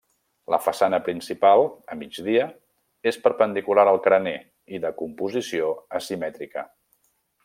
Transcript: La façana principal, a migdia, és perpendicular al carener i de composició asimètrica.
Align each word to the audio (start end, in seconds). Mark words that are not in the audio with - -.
La 0.51 0.57
façana 0.67 0.99
principal, 1.07 1.61
a 1.95 1.97
migdia, 1.99 2.47
és 3.11 3.19
perpendicular 3.27 3.85
al 3.91 4.01
carener 4.07 4.35
i 4.79 4.83
de 4.87 4.95
composició 5.03 5.69
asimètrica. 6.01 6.65